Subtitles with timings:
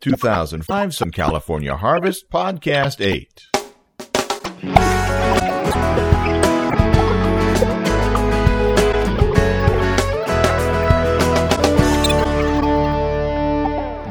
[0.00, 3.46] 2005 Southern California Harvest, Podcast 8.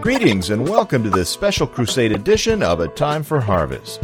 [0.01, 4.03] Greetings and welcome to this special crusade edition of A Time for Harvest.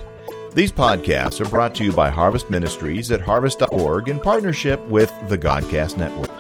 [0.54, 5.38] These podcasts are brought to you by Harvest Ministries at harvest.org in partnership with the
[5.38, 6.32] Godcast Network.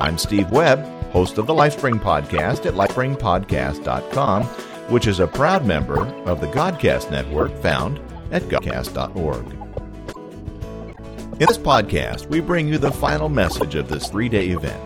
[0.00, 4.48] I'm Steve Webb, host of the Lifespring Podcast at lifespringpodcast.com,
[4.90, 8.00] which is a proud member of the Godcast Network found
[8.32, 9.46] at godcast.org.
[11.40, 14.78] In this podcast, we bring you the final message of this three day event.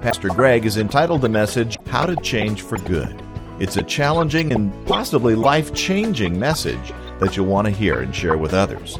[0.00, 3.22] Pastor Greg has entitled the message, How to Change for Good.
[3.60, 8.36] It's a challenging and possibly life changing message that you'll want to hear and share
[8.36, 8.98] with others.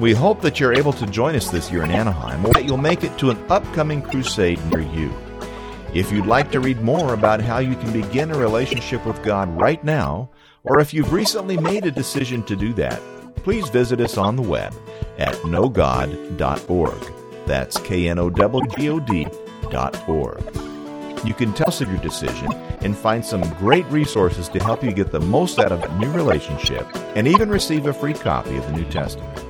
[0.00, 2.76] We hope that you're able to join us this year in Anaheim or that you'll
[2.76, 5.12] make it to an upcoming crusade near you.
[5.94, 9.48] If you'd like to read more about how you can begin a relationship with God
[9.60, 10.28] right now,
[10.64, 13.00] or if you've recently made a decision to do that,
[13.36, 14.74] please visit us on the web
[15.18, 17.12] at knowgod.org.
[17.46, 19.28] That's K N O W G O D
[19.70, 20.42] dot org.
[21.24, 24.90] You can tell us of your decision and find some great resources to help you
[24.90, 28.66] get the most out of a new relationship and even receive a free copy of
[28.66, 29.44] the New Testament.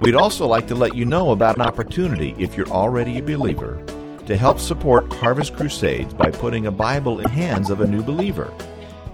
[0.00, 3.84] We'd also like to let you know about an opportunity, if you're already a believer,
[4.26, 8.52] to help support Harvest Crusades by putting a Bible in hands of a new believer.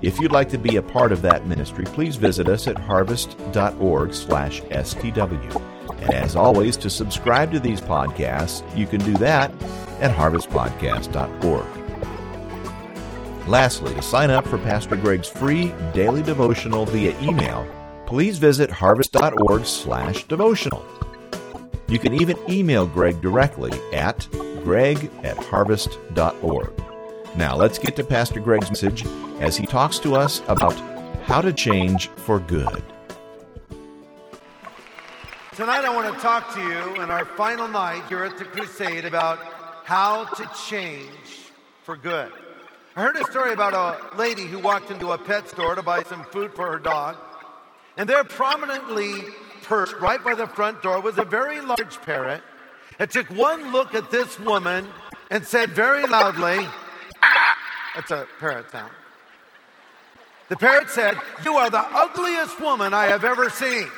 [0.00, 5.62] If you'd like to be a part of that ministry, please visit us at harvest.org/stw.
[6.02, 9.52] And as always, to subscribe to these podcasts, you can do that
[10.00, 11.66] at harvestpodcast.org.
[13.46, 17.66] Lastly, to sign up for Pastor Greg's free daily devotional via email,
[18.06, 20.84] please visit harvest.org/devotional.
[21.88, 24.26] You can even email Greg directly at
[24.62, 26.72] greg at harvest.org.
[27.36, 29.06] Now, let's get to Pastor Greg's message
[29.40, 30.74] as he talks to us about
[31.24, 32.82] how to change for good.
[35.54, 39.04] Tonight, I want to talk to you in our final night here at the Crusade
[39.04, 39.38] about
[39.84, 41.50] how to change
[41.82, 42.32] for good.
[42.94, 46.02] I heard a story about a lady who walked into a pet store to buy
[46.02, 47.16] some food for her dog,
[47.96, 49.24] and there, prominently
[49.62, 52.42] perched right by the front door, was a very large parrot.
[53.02, 54.86] It took one look at this woman
[55.28, 56.64] and said very loudly,
[57.96, 58.92] That's a parrot sound.
[60.48, 63.88] The parrot said, You are the ugliest woman I have ever seen.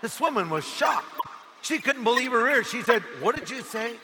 [0.00, 1.12] This woman was shocked.
[1.62, 2.70] She couldn't believe her ears.
[2.70, 3.96] She said, What did you say?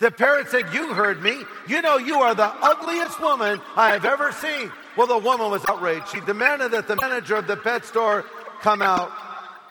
[0.00, 1.44] The parrot said, You heard me.
[1.68, 4.72] You know, you are the ugliest woman I have ever seen.
[4.96, 6.08] Well, the woman was outraged.
[6.08, 8.24] She demanded that the manager of the pet store
[8.62, 9.12] come out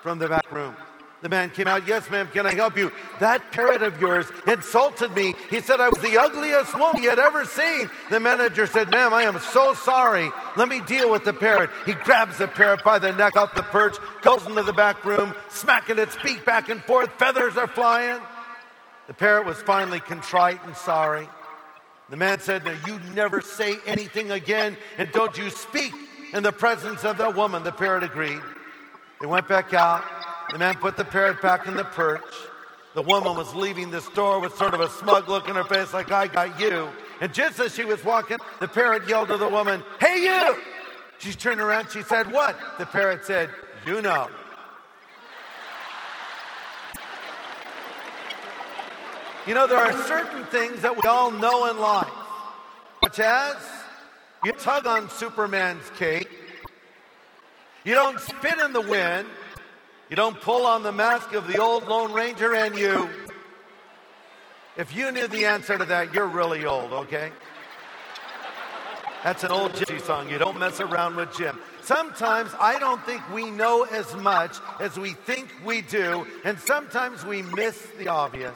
[0.02, 0.74] from the back room.
[1.22, 2.92] The man came out, Yes, ma'am, can I help you?
[3.20, 5.34] That parrot of yours insulted me.
[5.50, 7.90] He said I was the ugliest woman he had ever seen.
[8.12, 10.30] The manager said, Ma'am, I am so sorry.
[10.56, 11.72] Let me deal with the parrot.
[11.88, 15.34] He grabs the parrot by the neck off the perch, goes into the back room,
[15.50, 17.10] smacking its beak back and forth.
[17.18, 18.22] Feathers are flying.
[19.08, 21.28] The parrot was finally contrite and sorry.
[22.10, 25.94] The man said, Now you never say anything again, and don't you speak
[26.32, 27.64] in the presence of that woman.
[27.64, 28.42] The parrot agreed.
[29.20, 30.04] They went back out.
[30.52, 32.24] The man put the parrot back in the perch.
[32.96, 35.94] The woman was leaving the store with sort of a smug look in her face,
[35.94, 36.90] like, I got you.
[37.22, 40.56] And just as she was walking, the parrot yelled to the woman, Hey, you!
[41.20, 41.90] She turned around.
[41.92, 42.58] She said, What?
[42.80, 43.50] The parrot said,
[43.86, 44.30] You know.
[49.46, 52.12] You know, there are certain things that we all know in life,
[53.04, 53.56] such as
[54.44, 56.30] you tug on Superman's cape,
[57.86, 59.26] you don't spit in the wind,
[60.10, 63.10] you don't pull on the mask of the old Lone Ranger, and you.
[64.78, 67.32] If you knew the answer to that, you're really old, okay?
[69.24, 70.30] That's an old gypsy song.
[70.30, 71.60] You don't mess around with Jim.
[71.82, 77.26] Sometimes I don't think we know as much as we think we do, and sometimes
[77.26, 78.56] we miss the obvious.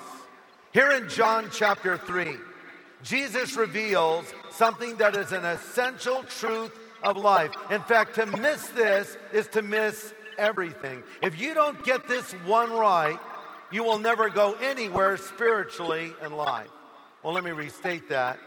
[0.74, 2.38] Here in John chapter 3,
[3.04, 6.72] Jesus reveals something that is an essential truth
[7.04, 7.52] of life.
[7.72, 11.04] In fact, to miss this is to miss everything.
[11.22, 13.18] If you don't get this one right,
[13.72, 16.70] you will never go anywhere spiritually in life.
[17.24, 18.40] Well, let me restate that.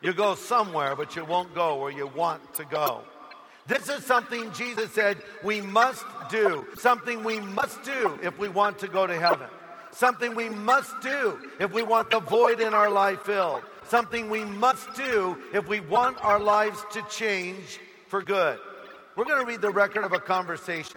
[0.00, 3.02] You go somewhere, but you won't go where you want to go.
[3.66, 8.78] This is something Jesus said we must do, something we must do if we want
[8.78, 9.48] to go to heaven
[9.92, 14.44] something we must do if we want the void in our life filled, something we
[14.44, 18.58] must do if we want our lives to change for good.
[19.16, 20.96] We're going to read the record of a conversation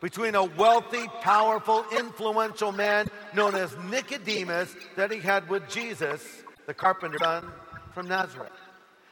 [0.00, 6.24] between a wealthy, powerful, influential man known as Nicodemus that he had with Jesus,
[6.66, 7.44] the carpenter's son
[7.94, 8.52] from Nazareth.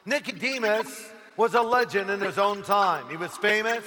[0.05, 3.09] Nicodemus was a legend in his own time.
[3.11, 3.85] He was famous,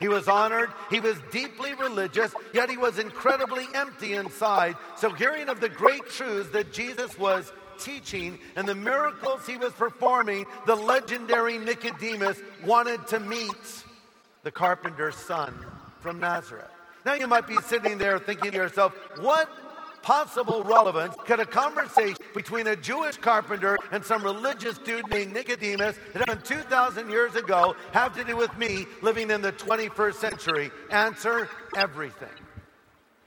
[0.00, 4.76] he was honored, he was deeply religious, yet he was incredibly empty inside.
[4.96, 9.72] So, hearing of the great truths that Jesus was teaching and the miracles he was
[9.72, 13.84] performing, the legendary Nicodemus wanted to meet
[14.42, 15.54] the carpenter's son
[16.00, 16.70] from Nazareth.
[17.04, 19.48] Now, you might be sitting there thinking to yourself, what
[20.02, 25.96] possible relevance could a conversation between a Jewish carpenter and some religious dude named Nicodemus
[26.12, 30.70] that happened 2,000 years ago have to do with me living in the 21st century?
[30.90, 32.28] Answer everything.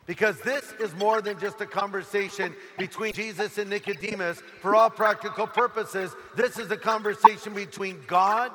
[0.06, 4.42] Because this is more than just a conversation between Jesus and Nicodemus.
[4.62, 8.52] For all practical purposes, this is a conversation between God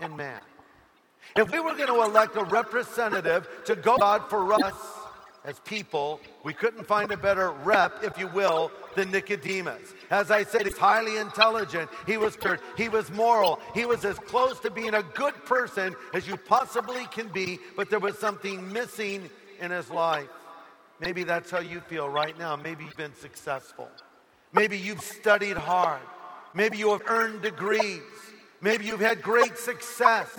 [0.00, 0.40] and man.
[1.36, 4.74] If we were going to elect a representative to go God for us,
[5.44, 9.92] as people, we couldn't find a better rep, if you will, than Nicodemus.
[10.10, 11.90] As I said, he's highly intelligent.
[12.06, 12.38] He was.
[12.76, 13.60] He was moral.
[13.74, 17.90] He was as close to being a good person as you possibly can be, but
[17.90, 19.28] there was something missing
[19.60, 20.28] in his life.
[21.00, 22.56] Maybe that's how you feel right now.
[22.56, 23.88] Maybe you've been successful.
[24.52, 26.00] Maybe you've studied hard.
[26.54, 28.00] Maybe you have earned degrees.
[28.62, 30.30] Maybe you've had great success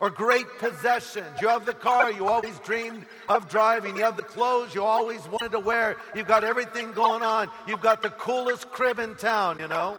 [0.00, 1.40] or great possessions.
[1.40, 3.96] You have the car you always dreamed of driving.
[3.96, 5.96] You have the clothes you always wanted to wear.
[6.14, 7.48] You've got everything going on.
[7.68, 9.98] You've got the coolest crib in town, you know.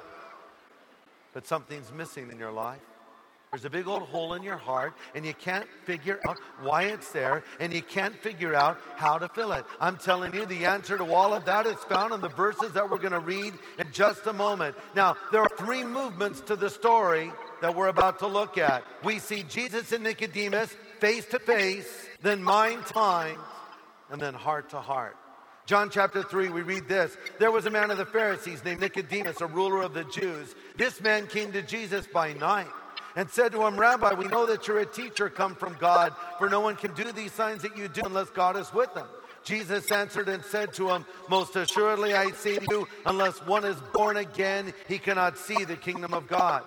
[1.33, 2.81] But something's missing in your life.
[3.51, 7.11] There's a big old hole in your heart, and you can't figure out why it's
[7.11, 9.65] there, and you can't figure out how to fill it.
[9.77, 12.89] I'm telling you, the answer to all of that is found in the verses that
[12.89, 14.77] we're going to read in just a moment.
[14.95, 17.29] Now, there are three movements to the story
[17.61, 18.83] that we're about to look at.
[19.03, 23.37] We see Jesus and Nicodemus face to face, then mind to mind,
[24.09, 25.15] and then heart to heart.
[25.65, 27.15] John chapter 3, we read this.
[27.39, 30.53] There was a man of the Pharisees named Nicodemus, a ruler of the Jews.
[30.75, 32.67] This man came to Jesus by night
[33.15, 36.49] and said to him, Rabbi, we know that you're a teacher come from God, for
[36.49, 39.07] no one can do these signs that you do unless God is with them.
[39.43, 43.77] Jesus answered and said to him, Most assuredly I say to you, unless one is
[43.93, 46.63] born again, he cannot see the kingdom of God.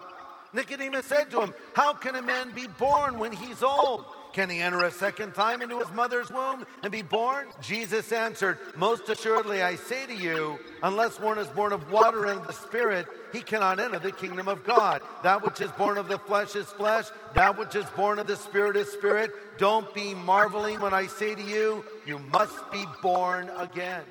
[0.54, 4.04] Nicodemus said to him, How can a man be born when he's old?
[4.32, 7.46] Can he enter a second time into his mother's womb and be born?
[7.60, 12.42] Jesus answered, Most assuredly I say to you, unless one is born of water and
[12.44, 15.02] the Spirit, he cannot enter the kingdom of God.
[15.22, 18.34] That which is born of the flesh is flesh, that which is born of the
[18.34, 19.30] Spirit is spirit.
[19.56, 24.02] Don't be marveling when I say to you, You must be born again.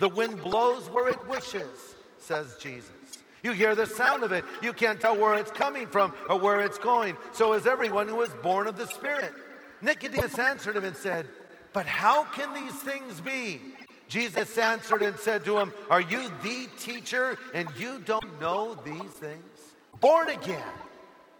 [0.00, 2.97] The wind blows where it wishes, says Jesus.
[3.42, 4.44] You hear the sound of it.
[4.62, 7.16] You can't tell where it's coming from or where it's going.
[7.32, 9.32] So is everyone who is born of the Spirit.
[9.80, 11.26] Nicodemus answered him and said,
[11.72, 13.60] But how can these things be?
[14.08, 19.12] Jesus answered and said to him, Are you the teacher and you don't know these
[19.12, 19.74] things?
[20.00, 20.62] Born again.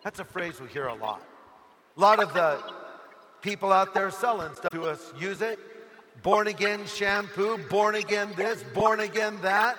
[0.04, 1.22] That's a phrase we hear a lot.
[1.96, 2.62] A lot of the
[3.42, 5.58] people out there selling stuff to us use it.
[6.22, 9.78] Born again shampoo, born again this, born again that.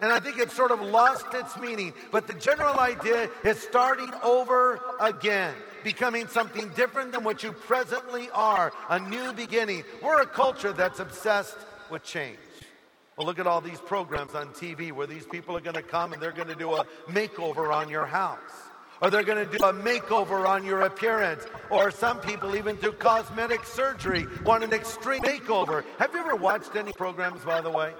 [0.00, 1.92] And I think it's sort of lost its meaning.
[2.12, 8.30] But the general idea is starting over again, becoming something different than what you presently
[8.30, 9.84] are, a new beginning.
[10.02, 11.56] We're a culture that's obsessed
[11.90, 12.38] with change.
[13.16, 16.12] Well, look at all these programs on TV where these people are going to come
[16.12, 18.38] and they're going to do a makeover on your house.
[19.00, 21.44] Or they're going to do a makeover on your appearance.
[21.70, 25.84] Or some people, even do cosmetic surgery, want an extreme makeover.
[25.98, 27.92] Have you ever watched any programs, by the way?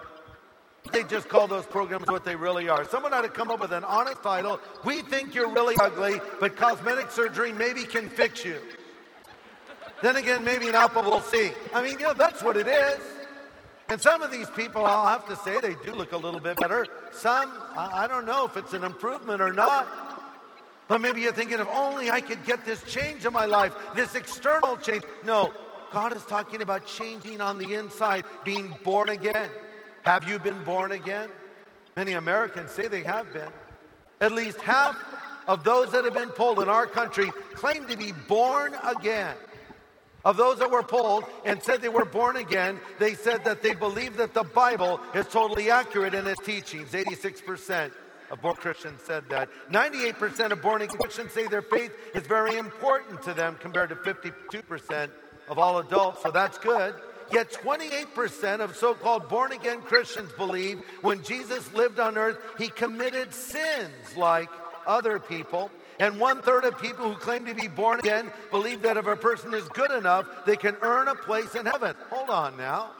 [0.93, 2.85] They just call those programs what they really are.
[2.85, 4.61] Someone ought to come up with an honest title.
[4.85, 8.61] We think you're really ugly, but cosmetic surgery maybe can fix you.
[10.03, 11.51] Then again, maybe an apple will see.
[11.75, 13.01] I mean, you know, that's what it is.
[13.89, 16.59] And some of these people, I'll have to say, they do look a little bit
[16.59, 16.87] better.
[17.11, 19.89] Some, I don't know if it's an improvement or not.
[20.89, 24.15] But maybe you're thinking, if only I could get this change in my life, this
[24.15, 25.05] external change.
[25.25, 25.53] No,
[25.93, 29.51] God is talking about changing on the inside, being born again.
[30.09, 31.29] Have you been born again?
[31.95, 33.51] Many Americans say they have been.
[34.23, 34.97] At least half
[35.47, 39.37] of those that have been polled in our country claim to be born again.
[40.25, 43.75] Of those that were polled and said they were born again, they said that they
[43.75, 46.93] believe that the Bible is totally accurate in its teachings.
[46.93, 47.93] 86%
[48.31, 49.51] of born Christians said that.
[49.71, 53.97] 98% of born again Christians say their faith is very important to them compared to
[53.97, 55.11] 52%
[55.51, 56.95] of all adults, so that's good.
[57.31, 62.69] Yet 28% of so called born again Christians believe when Jesus lived on earth, he
[62.69, 64.49] committed sins like
[64.87, 65.71] other people.
[66.01, 69.17] And one third of people who claim to be born again believe that if a
[69.17, 71.95] person is good enough, they can earn a place in heaven.
[72.11, 72.91] Hold on now.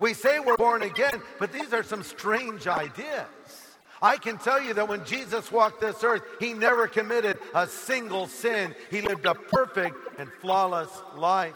[0.00, 3.26] We say we're born again, but these are some strange ideas.
[4.02, 8.26] I can tell you that when Jesus walked this earth, he never committed a single
[8.26, 8.74] sin.
[8.90, 11.54] He lived a perfect and flawless life.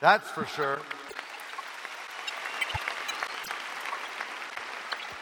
[0.00, 0.80] That's for sure.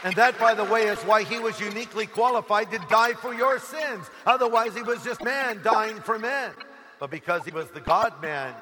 [0.02, 3.58] And that, by the way, is why he was uniquely qualified to die for your
[3.58, 4.06] sins.
[4.24, 6.52] Otherwise, he was just man dying for men.
[6.98, 8.54] But because he was the God man,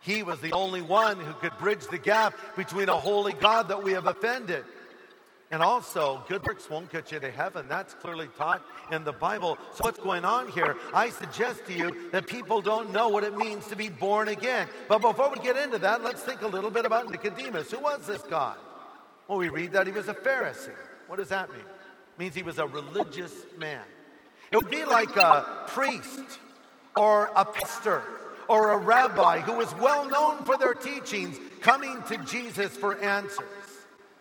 [0.00, 3.82] he was the only one who could bridge the gap between a holy God that
[3.82, 4.64] we have offended.
[5.50, 7.66] And also, good works won't get you to heaven.
[7.68, 9.56] That's clearly taught in the Bible.
[9.74, 10.76] So, what's going on here?
[10.92, 14.66] I suggest to you that people don't know what it means to be born again.
[14.88, 17.70] But before we get into that, let's think a little bit about Nicodemus.
[17.70, 18.54] Who was this guy?
[19.28, 20.70] Well, we read that he was a Pharisee.
[21.06, 21.60] What does that mean?
[21.60, 23.82] It means he was a religious man.
[24.50, 26.38] It would be like a priest
[26.96, 28.02] or a pastor
[28.48, 33.48] or a rabbi who was well known for their teachings coming to Jesus for answers.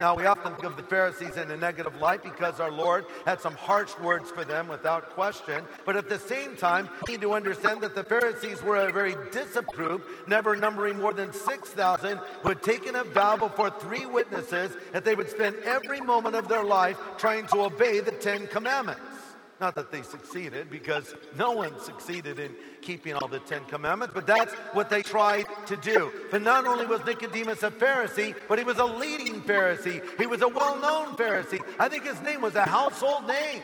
[0.03, 3.39] Now, we often think of the Pharisees in a negative light because our Lord had
[3.39, 5.63] some harsh words for them without question.
[5.86, 9.15] But at the same time, we need to understand that the Pharisees were a very
[9.31, 15.05] disapproved, never numbering more than 6,000, who had taken a vow before three witnesses that
[15.05, 19.12] they would spend every moment of their life trying to obey the Ten Commandments.
[19.62, 24.25] Not that they succeeded, because no one succeeded in keeping all the Ten Commandments, but
[24.25, 26.12] that's what they tried to do.
[26.31, 30.01] But not only was Nicodemus a Pharisee, but he was a leading Pharisee.
[30.19, 31.62] He was a well known Pharisee.
[31.79, 33.62] I think his name was a household name.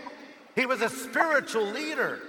[0.55, 2.19] He was a spiritual leader.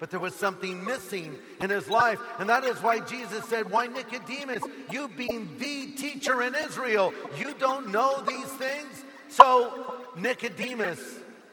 [0.00, 2.18] But there was something missing in his life.
[2.40, 7.54] And that is why Jesus said, Why, Nicodemus, you being the teacher in Israel, you
[7.60, 9.04] don't know these things?
[9.28, 10.98] So, Nicodemus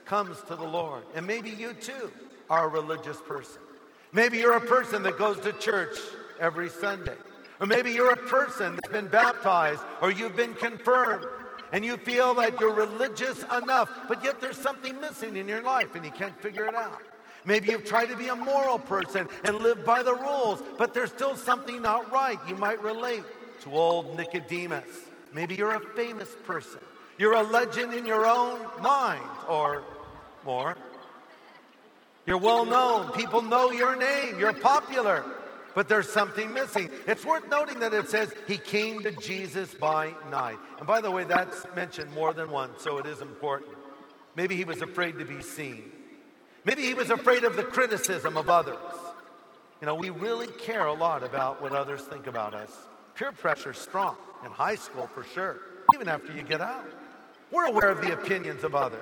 [0.09, 1.03] comes to the Lord.
[1.15, 2.11] And maybe you too
[2.49, 3.61] are a religious person.
[4.11, 5.97] Maybe you're a person that goes to church
[6.39, 7.15] every Sunday.
[7.61, 11.25] Or maybe you're a person that's been baptized or you've been confirmed
[11.71, 15.93] and you feel that you're religious enough, but yet there's something missing in your life
[15.93, 17.01] and you can't figure it out.
[17.45, 21.11] Maybe you've tried to be a moral person and live by the rules, but there's
[21.11, 22.39] still something not right.
[22.47, 23.23] You might relate
[23.61, 24.87] to old Nicodemus.
[25.33, 26.79] Maybe you're a famous person.
[27.19, 29.83] You're a legend in your own mind or
[30.45, 30.75] more.
[32.25, 33.11] You're well known.
[33.13, 34.39] People know your name.
[34.39, 35.23] You're popular.
[35.75, 36.89] But there's something missing.
[37.07, 40.57] It's worth noting that it says he came to Jesus by night.
[40.77, 43.71] And by the way, that's mentioned more than once, so it is important.
[44.35, 45.91] Maybe he was afraid to be seen.
[46.65, 48.77] Maybe he was afraid of the criticism of others.
[49.81, 52.75] You know, we really care a lot about what others think about us.
[53.15, 55.59] Peer pressure strong in high school for sure,
[55.93, 56.85] even after you get out.
[57.51, 58.99] We're aware of the opinions of others.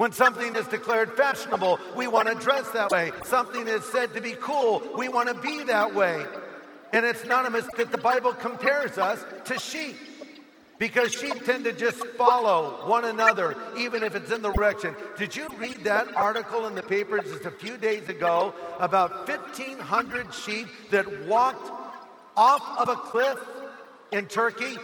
[0.00, 3.12] When something is declared fashionable, we want to dress that way.
[3.24, 6.24] Something is said to be cool, we want to be that way.
[6.94, 9.98] And it's not a mistake that the Bible compares us to sheep.
[10.78, 14.96] Because sheep tend to just follow one another, even if it's in the direction.
[15.18, 20.32] Did you read that article in the papers just a few days ago about 1,500
[20.32, 21.70] sheep that walked
[22.38, 23.38] off of a cliff
[24.12, 24.76] in Turkey?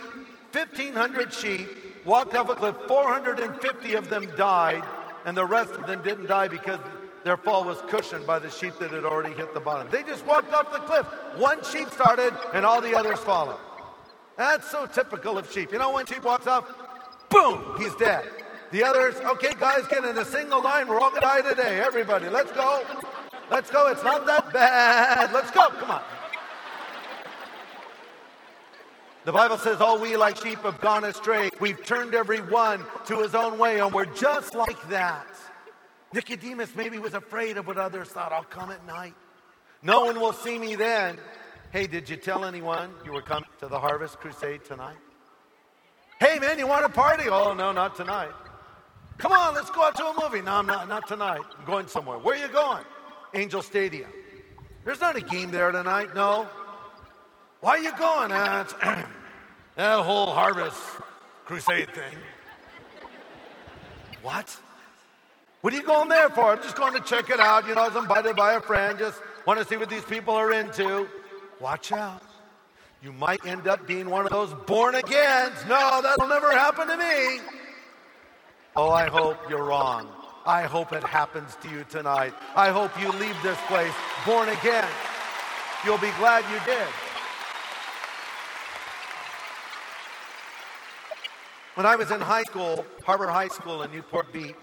[0.52, 1.68] 1,500 sheep
[2.04, 4.84] walked off a cliff, 450 of them died
[5.26, 6.78] and the rest of them didn't die because
[7.24, 9.88] their fall was cushioned by the sheep that had already hit the bottom.
[9.90, 11.04] They just walked off the cliff.
[11.36, 13.58] One sheep started, and all the others followed.
[14.38, 15.72] That's so typical of sheep.
[15.72, 16.72] You know, when sheep walks off,
[17.28, 18.24] boom, he's dead.
[18.70, 20.86] The others, okay, guys, get in a single line.
[20.86, 21.80] We're all going to die today.
[21.80, 22.84] Everybody, let's go.
[23.50, 23.88] Let's go.
[23.88, 25.32] It's not that bad.
[25.32, 25.68] Let's go.
[25.70, 26.02] Come on.
[29.26, 31.50] The Bible says, All we like sheep have gone astray.
[31.58, 35.26] We've turned every one to his own way, and we're just like that.
[36.14, 38.30] Nicodemus maybe was afraid of what others thought.
[38.30, 39.14] I'll come at night.
[39.82, 41.18] No one will see me then.
[41.72, 44.96] Hey, did you tell anyone you were coming to the Harvest Crusade tonight?
[46.20, 47.24] Hey, man, you want a party?
[47.28, 48.30] Oh, no, not tonight.
[49.18, 50.40] Come on, let's go out to a movie.
[50.40, 51.42] No, I'm not, not tonight.
[51.58, 52.18] I'm going somewhere.
[52.18, 52.84] Where are you going?
[53.34, 54.08] Angel Stadium.
[54.84, 56.48] There's not a game there tonight, no.
[57.60, 58.30] Why are you going?
[58.30, 59.04] Uh,
[59.76, 60.80] that whole harvest
[61.44, 62.18] crusade thing.
[64.22, 64.56] What?
[65.60, 66.52] What are you going there for?
[66.52, 67.66] I'm just going to check it out.
[67.66, 68.98] You know, I was invited by a friend.
[68.98, 71.06] Just want to see what these people are into.
[71.60, 72.22] Watch out.
[73.02, 75.54] You might end up being one of those born agains.
[75.68, 77.40] No, that'll never happen to me.
[78.74, 80.08] Oh, I hope you're wrong.
[80.44, 82.32] I hope it happens to you tonight.
[82.54, 83.92] I hope you leave this place
[84.24, 84.88] born again.
[85.84, 86.86] You'll be glad you did.
[91.76, 94.54] When I was in high school, Harbor High School in Newport Beach,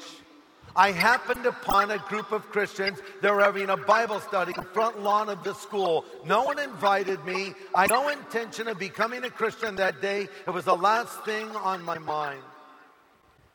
[0.75, 4.99] I happened upon a group of Christians They were having a Bible study in front
[4.99, 6.05] lawn of the school.
[6.25, 7.53] No one invited me.
[7.75, 10.27] I had no intention of becoming a Christian that day.
[10.47, 12.41] It was the last thing on my mind.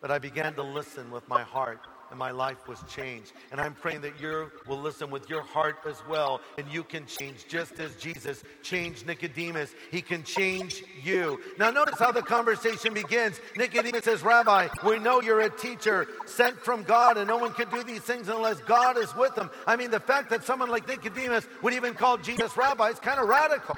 [0.01, 3.33] But I began to listen with my heart and my life was changed.
[3.53, 7.07] And I'm praying that you will listen with your heart as well, and you can
[7.07, 9.75] change just as Jesus changed Nicodemus.
[9.91, 11.41] He can change you.
[11.59, 13.41] Now, notice how the conversation begins.
[13.57, 17.69] Nicodemus says, Rabbi, we know you're a teacher sent from God, and no one can
[17.71, 19.51] do these things unless God is with them.
[19.67, 23.21] I mean, the fact that someone like Nicodemus would even call Jesus rabbi is kind
[23.21, 23.77] of radical.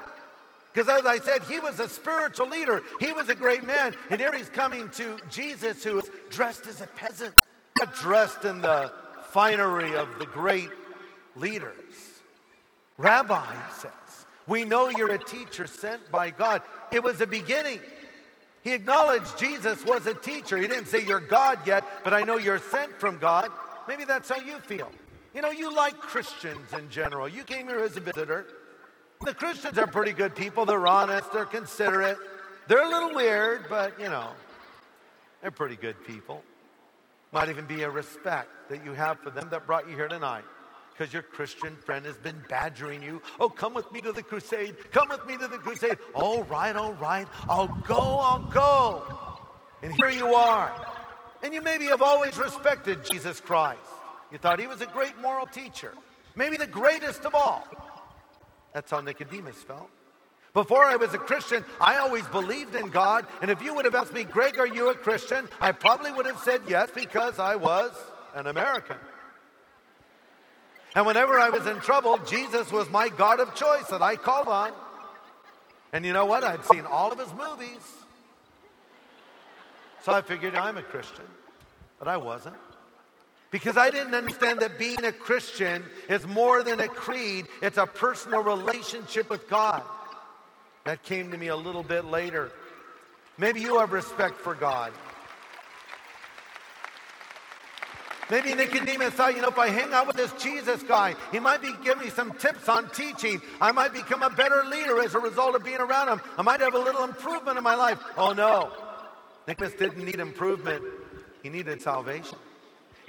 [0.73, 2.83] Because as I said, he was a spiritual leader.
[3.01, 3.95] He was a great man.
[4.09, 7.35] And here he's coming to Jesus, who is dressed as a peasant
[7.95, 8.93] dressed in the
[9.31, 10.71] finery of the great
[11.37, 11.75] leaders.
[12.99, 13.91] Rabbi says,
[14.47, 16.63] We know you're a teacher sent by God.
[16.93, 17.81] It was a beginning.
[18.63, 20.59] He acknowledged Jesus was a teacher.
[20.59, 23.51] He didn't say you're God yet, but I know you're sent from God.
[23.89, 24.91] Maybe that's how you feel.
[25.35, 27.29] You know, you like Christians in general.
[27.29, 28.47] You came here as a visitor.
[29.23, 30.67] The Christians are pretty good people.
[30.67, 32.19] They're honest, they're considerate.
[32.69, 34.29] They're a little weird, but you know,
[35.41, 36.43] they're pretty good people.
[37.33, 40.45] Might even be a respect that you have for them that brought you here tonight
[40.93, 43.23] because your Christian friend has been badgering you.
[43.39, 44.77] Oh, come with me to the crusade.
[44.91, 45.97] Come with me to the crusade.
[46.13, 47.27] All right, all right.
[47.49, 49.03] I'll go, I'll go.
[49.83, 50.71] And here you are.
[51.43, 53.81] And you maybe have always respected Jesus Christ.
[54.31, 55.95] You thought he was a great moral teacher,
[56.37, 57.67] maybe the greatest of all.
[58.75, 59.89] That's how Nicodemus felt.
[60.53, 63.27] Before I was a Christian, I always believed in God.
[63.41, 65.49] And if you would have asked me, Greg, are you a Christian?
[65.61, 67.93] I probably would have said yes because I was
[68.35, 68.97] an American.
[70.97, 74.49] And whenever I was in trouble, Jesus was my God of choice that I called
[74.49, 74.73] on.
[75.93, 76.43] And you know what?
[76.43, 77.81] I'd seen all of his movies.
[80.03, 81.27] So I figured I'm a Christian,
[81.99, 82.57] but I wasn't.
[83.53, 87.87] Because I didn't understand that being a Christian is more than a creed, it's a
[87.87, 89.83] personal relationship with God.
[90.85, 92.51] That came to me a little bit later.
[93.39, 94.93] Maybe you have respect for God.
[98.31, 101.61] Maybe Nicodemus thought, you know, if I hang out with this Jesus guy, he might
[101.61, 103.43] be giving me some tips on teaching.
[103.61, 106.21] I might become a better leader as a result of being around him.
[106.39, 107.99] I might have a little improvement in my life.
[108.17, 108.73] Oh no.
[109.49, 110.85] Nicodemus didn't need improvement,
[111.43, 112.39] he needed salvation.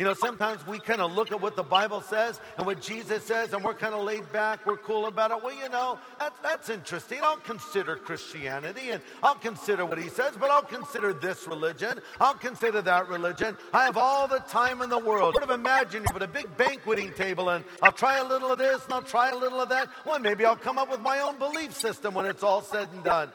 [0.02, 3.24] You know, sometimes we kind of look at what the Bible says and what Jesus
[3.24, 5.44] says, and we're kind of laid back, we're cool about it.
[5.44, 7.20] Well, you know, that's, that's interesting.
[7.22, 12.00] I'll consider Christianity and I'll consider what he says, but I'll consider this religion.
[12.20, 13.56] I'll consider that religion.
[13.76, 15.36] I have all the time in the world.
[15.36, 18.58] Sort of imagine you put a big banqueting table and I'll try a little of
[18.58, 19.88] this and I'll try a little of that.
[20.04, 23.04] Well, maybe I'll come up with my own belief system when it's all said and
[23.04, 23.30] done.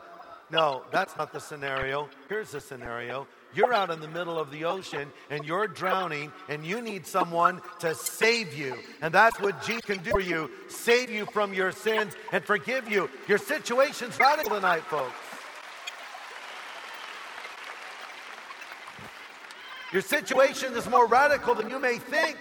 [0.50, 2.08] No, that's not the scenario.
[2.28, 6.64] Here's the scenario you're out in the middle of the ocean and you're drowning and
[6.64, 8.76] you need someone to save you.
[9.00, 12.88] And that's what Jesus can do for you save you from your sins and forgive
[12.88, 13.08] you.
[13.28, 15.14] Your situation's radical tonight, folks.
[19.92, 22.36] Your situation is more radical than you may think.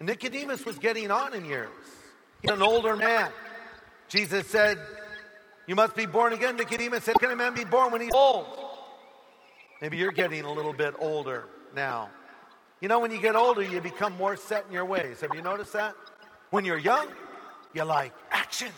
[0.00, 1.70] Nicodemus was getting on in years.
[2.42, 3.30] He's an older man.
[4.08, 4.78] Jesus said,
[5.66, 6.56] You must be born again.
[6.56, 8.63] Nicodemus said, Can a man be born when he's old?
[9.80, 12.10] Maybe you're getting a little bit older now.
[12.80, 15.20] You know, when you get older, you become more set in your ways.
[15.20, 15.94] Have you noticed that?
[16.50, 17.08] When you're young,
[17.72, 18.70] you like action,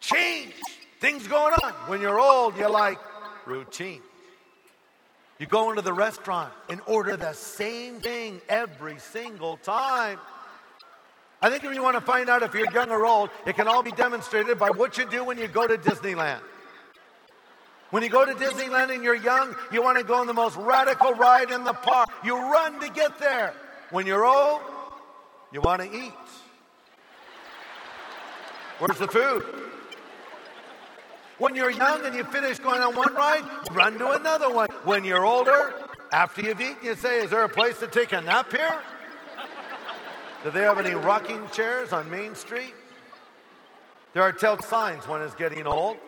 [0.00, 0.54] change,
[1.00, 1.72] things going on.
[1.88, 2.98] When you're old, you like
[3.46, 4.02] routine.
[5.38, 10.18] You go into the restaurant and order the same thing every single time.
[11.40, 13.66] I think if you want to find out if you're young or old, it can
[13.66, 16.40] all be demonstrated by what you do when you go to Disneyland.
[17.92, 20.56] When you go to Disneyland and you're young, you want to go on the most
[20.56, 22.08] radical ride in the park.
[22.24, 23.52] You run to get there.
[23.90, 24.62] When you're old,
[25.52, 26.12] you want to eat.
[28.78, 29.44] Where's the food?
[31.36, 34.70] When you're young and you finish going on one ride, run to another one.
[34.84, 35.74] When you're older,
[36.12, 38.80] after you've eaten, you say, Is there a place to take a nap here?
[40.44, 42.74] Do they have any rocking chairs on Main Street?
[44.14, 45.98] There are tell signs one is getting old.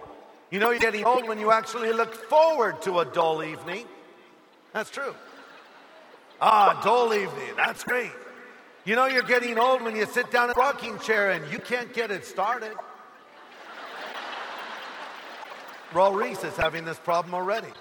[0.54, 3.86] You know, you're getting old when you actually look forward to a dull evening.
[4.72, 5.12] That's true.
[6.40, 7.56] Ah, dull evening.
[7.56, 8.12] That's great.
[8.84, 11.58] You know, you're getting old when you sit down in a rocking chair and you
[11.58, 12.70] can't get it started.
[15.90, 17.72] Raul Ries is having this problem already.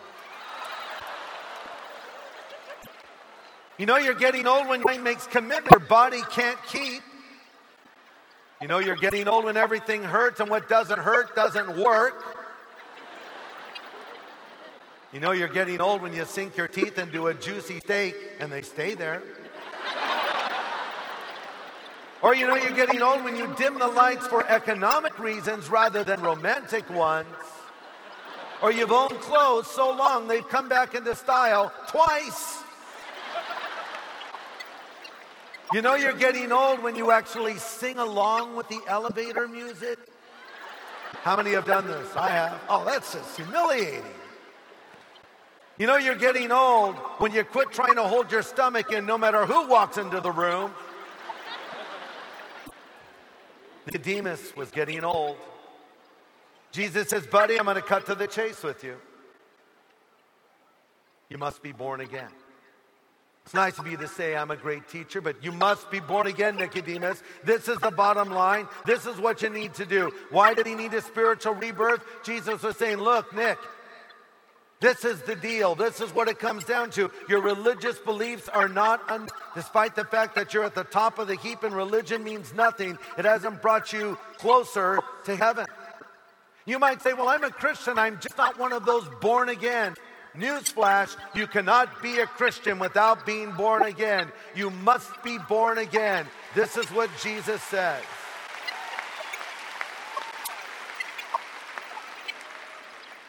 [3.77, 7.03] You know, you're getting old when your mind makes commitment your body can't keep.
[8.63, 12.42] You know, you're getting old when everything hurts and what doesn't hurt doesn't work.
[15.13, 18.51] You know you're getting old when you sink your teeth into a juicy steak and
[18.51, 19.21] they stay there.
[22.23, 26.03] or you know you're getting old when you dim the lights for economic reasons rather
[26.03, 27.27] than romantic ones.
[28.63, 32.63] Or you've owned clothes so long they've come back into style twice.
[35.71, 39.99] You know you're getting old when you actually sing along with the elevator music?
[41.21, 42.15] How many have done this?
[42.15, 42.59] I have.
[42.67, 44.03] Oh, that's just humiliating.
[45.77, 49.17] You know you're getting old when you quit trying to hold your stomach in no
[49.17, 50.71] matter who walks into the room.
[53.85, 55.37] Nicodemus was getting old.
[56.71, 58.95] Jesus says, Buddy, I'm going to cut to the chase with you.
[61.29, 62.29] You must be born again.
[63.45, 66.27] It's nice of you to say I'm a great teacher, but you must be born
[66.27, 67.21] again, Nicodemus.
[67.43, 68.67] This is the bottom line.
[68.85, 70.13] This is what you need to do.
[70.29, 72.03] Why did he need a spiritual rebirth?
[72.23, 73.57] Jesus was saying, Look, Nick,
[74.83, 75.75] this is the deal.
[75.75, 77.09] This is what it comes down to.
[77.29, 81.29] Your religious beliefs are not, un- despite the fact that you're at the top of
[81.29, 85.67] the heap and religion means nothing, it hasn't brought you closer to heaven.
[86.65, 87.97] You might say, Well, I'm a Christian.
[87.97, 89.95] I'm just not one of those born again.
[90.35, 94.33] Newsflash, you cannot be a Christian without being born again.
[94.53, 96.25] You must be born again.
[96.55, 98.03] This is what Jesus says.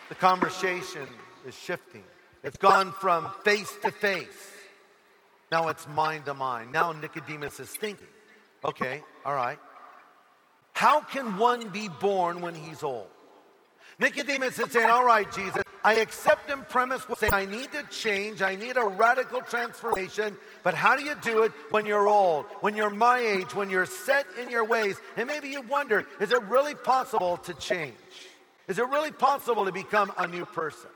[0.09, 1.07] The conversation
[1.47, 2.05] is shifting.
[2.43, 4.53] It's gone from face to face.
[5.51, 6.73] Now it's mind to mind.
[6.73, 8.07] Now Nicodemus is thinking,
[8.65, 9.59] okay, all right.
[10.73, 13.07] How can one be born when he's old?
[13.99, 18.43] Nicodemus is saying, All right, Jesus, I accept and premise saying, I need to change,
[18.43, 22.75] I need a radical transformation, but how do you do it when you're old, when
[22.75, 24.97] you're my age, when you're set in your ways?
[25.17, 27.95] And maybe you wonder, is it really possible to change?
[28.67, 30.91] Is it really possible to become a new person?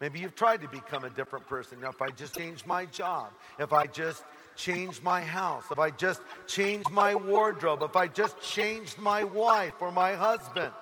[0.00, 1.80] Maybe you've tried to become a different person.
[1.80, 4.24] Now, if I just change my job, if I just
[4.56, 9.74] change my house, if I just change my wardrobe, if I just changed my wife
[9.80, 10.72] or my husband,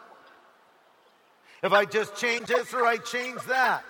[1.63, 3.85] if I just change this or I change that.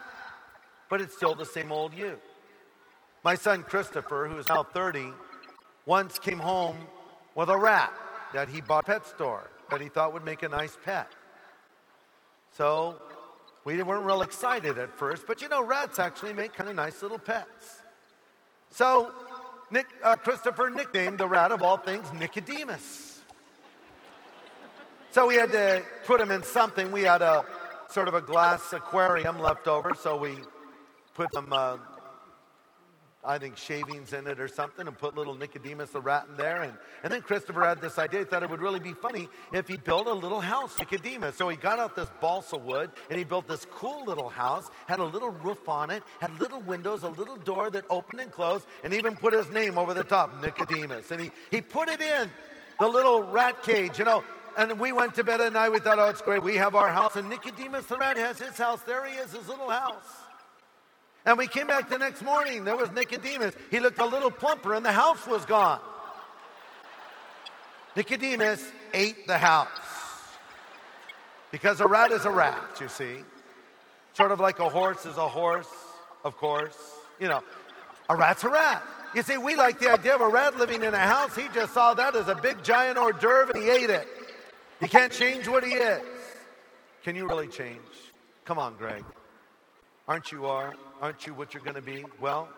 [0.90, 2.18] But it's still the same old you.
[3.24, 5.12] My son Christopher, who is now 30,
[5.86, 6.76] once came home
[7.34, 7.92] with a rat
[8.34, 11.08] that he bought at a pet store that he thought would make a nice pet.
[12.56, 13.00] So
[13.64, 17.02] we weren't real excited at first, but you know, rats actually make kind of nice
[17.02, 17.80] little pets.
[18.70, 19.12] So
[19.70, 23.20] Nick, uh, Christopher nicknamed the rat of all things Nicodemus.
[25.12, 26.90] So we had to put him in something.
[26.90, 27.44] We had a
[27.90, 30.36] sort of a glass aquarium left over, so we
[31.14, 31.76] put some, uh,
[33.24, 36.62] I think, shavings in it or something and put little Nicodemus the rat in there.
[36.62, 36.72] And,
[37.04, 38.20] and then Christopher had this idea.
[38.20, 41.36] He thought it would really be funny if he built a little house, Nicodemus.
[41.36, 44.98] So he got out this balsa wood and he built this cool little house, had
[44.98, 48.66] a little roof on it, had little windows, a little door that opened and closed,
[48.82, 51.12] and even put his name over the top, Nicodemus.
[51.12, 52.28] And he, he put it in
[52.80, 54.00] the little rat cage.
[54.00, 54.24] You know,
[54.58, 55.68] and we went to bed at night.
[55.68, 56.42] We thought, oh, it's great.
[56.42, 57.14] We have our house.
[57.14, 58.80] And Nicodemus the rat has his house.
[58.82, 60.31] There he is, his little house.
[61.24, 62.64] And we came back the next morning.
[62.64, 63.54] There was Nicodemus.
[63.70, 65.80] He looked a little plumper, and the house was gone.
[67.94, 69.68] Nicodemus ate the house.
[71.50, 73.18] Because a rat is a rat, you see.
[74.14, 75.68] Sort of like a horse is a horse,
[76.24, 76.76] of course.
[77.20, 77.42] You know,
[78.08, 78.82] a rat's a rat.
[79.14, 81.36] You see, we like the idea of a rat living in a house.
[81.36, 84.08] He just saw that as a big giant hors d'oeuvre and he ate it.
[84.80, 86.02] He can't change what he is.
[87.04, 87.78] Can you really change?
[88.44, 89.04] Come on, Greg.
[90.08, 90.74] Aren't you are?
[91.02, 92.04] Aren't you what you're going to be?
[92.20, 92.48] Well,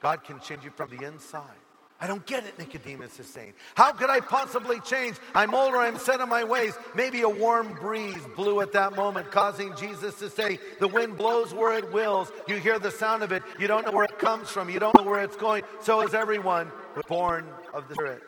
[0.00, 1.58] God can change you from the inside.
[2.00, 3.54] I don't get it, Nicodemus is saying.
[3.74, 5.16] How could I possibly change?
[5.34, 6.74] I'm older, I'm set in my ways.
[6.94, 11.52] Maybe a warm breeze blew at that moment, causing Jesus to say, The wind blows
[11.52, 12.30] where it wills.
[12.46, 13.42] You hear the sound of it.
[13.58, 14.70] You don't know where it comes from.
[14.70, 15.64] You don't know where it's going.
[15.80, 16.70] So is everyone
[17.08, 18.22] born of the Spirit.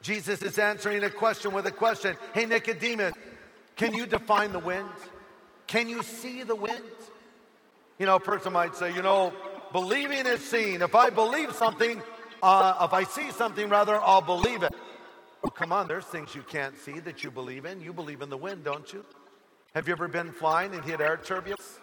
[0.00, 2.16] Jesus is answering a question with a question.
[2.34, 3.14] Hey, Nicodemus,
[3.76, 4.88] can you define the wind?
[5.66, 6.82] Can you see the wind?
[7.98, 9.32] You know, a person might say, you know,
[9.72, 10.82] believing is seeing.
[10.82, 12.00] If I believe something,
[12.42, 14.72] uh, if I see something, rather, I'll believe it.
[15.42, 17.80] Well, come on, there's things you can't see that you believe in.
[17.80, 19.04] You believe in the wind, don't you?
[19.74, 21.78] Have you ever been flying and hit air turbulence?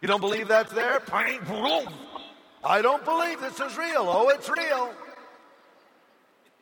[0.00, 1.00] You don't believe that's there?
[1.12, 4.06] I don't believe this is real.
[4.08, 4.92] Oh, it's real.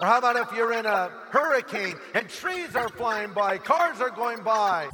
[0.00, 4.10] Or how about if you're in a hurricane and trees are flying by, cars are
[4.10, 4.88] going by?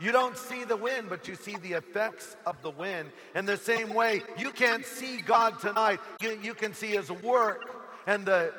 [0.00, 3.10] You don't see the wind, but you see the effects of the wind.
[3.34, 6.00] In the same way, you can't see God tonight.
[6.20, 7.62] You, you can see His work
[8.06, 8.52] and the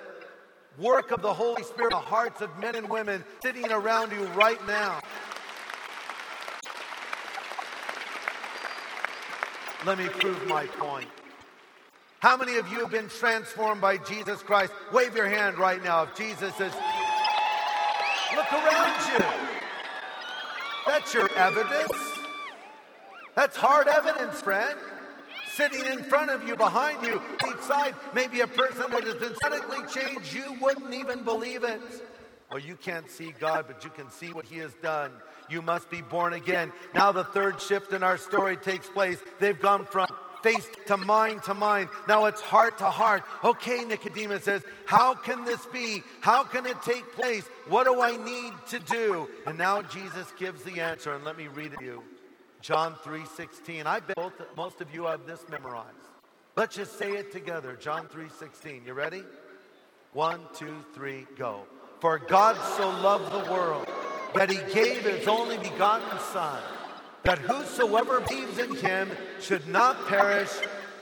[0.78, 4.26] work of the Holy Spirit, in the hearts of men and women sitting around you
[4.28, 5.00] right now.
[9.86, 11.10] Let me prove my point.
[12.20, 14.74] How many of you have been transformed by Jesus Christ?
[14.92, 16.74] Wave your hand right now if Jesus is.
[18.36, 19.45] Look around you.
[20.86, 21.92] That's your evidence.
[23.36, 24.78] That's hard evidence, friend.
[25.56, 29.34] Sitting in front of you, behind you, each side, maybe a person that has been
[29.44, 30.34] radically changed.
[30.34, 31.82] You wouldn't even believe it.
[32.52, 35.12] Well, you can't see God, but you can see what He has done.
[35.50, 36.72] You must be born again.
[36.94, 39.18] Now, the third shift in our story takes place.
[39.40, 40.05] They've gone from
[40.46, 41.90] face to mind to mind.
[42.08, 43.24] Now it's heart to heart.
[43.44, 46.04] Okay, Nicodemus says, How can this be?
[46.22, 47.46] How can it take place?
[47.68, 49.28] What do I need to do?
[49.48, 52.04] And now Jesus gives the answer, and let me read it to you.
[52.62, 53.88] John 3:16.
[53.88, 54.18] I bet
[54.56, 56.06] most of you have this memorized.
[56.56, 57.76] Let's just say it together.
[57.76, 58.86] John 3:16.
[58.86, 59.24] You ready?
[60.14, 61.66] One, two, three, go.
[62.00, 63.88] For God so loved the world
[64.36, 66.62] that he gave his only begotten Son
[67.26, 69.10] that whosoever believes in him
[69.42, 70.52] should not perish,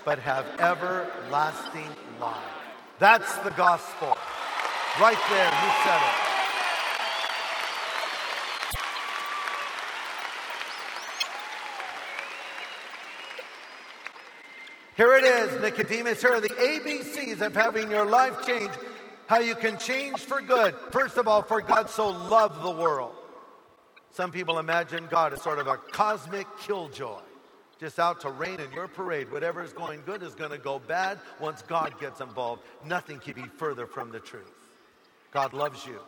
[0.05, 2.37] but have everlasting life.
[2.97, 4.17] That's the gospel.
[4.99, 6.33] Right there, you said it.
[14.95, 16.21] Here it is, Nicodemus.
[16.21, 18.71] Here are the ABCs of having your life change.
[19.27, 20.75] How you can change for good.
[20.91, 23.15] First of all, for God so loved the world.
[24.13, 27.19] Some people imagine God as sort of a cosmic killjoy,
[27.79, 29.31] just out to rain in your parade.
[29.31, 32.61] Whatever is going good is going to go bad once God gets involved.
[32.85, 34.53] Nothing can be further from the truth.
[35.31, 35.99] God loves you.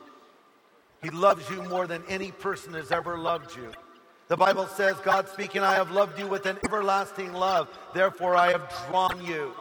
[1.02, 3.72] He loves you more than any person has ever loved you.
[4.28, 7.70] The Bible says, God speaking, I have loved you with an everlasting love.
[7.96, 9.52] Therefore, I have drawn you.